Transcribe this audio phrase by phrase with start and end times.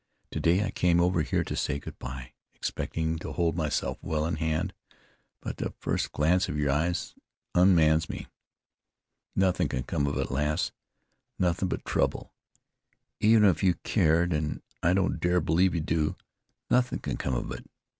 [0.31, 4.37] Today I came over here to say good bye, expectin' to hold myself well in
[4.37, 4.73] hand;
[5.41, 7.13] but the first glance of your eyes
[7.53, 8.25] unmans me.
[9.35, 10.71] Nothin' can come of it, lass,
[11.37, 12.33] nothin' but trouble.
[13.19, 16.15] Even if you cared, an' I don't dare believe you do,
[16.71, 17.69] nothin' can come of it!